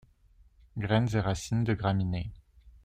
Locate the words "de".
1.63-1.75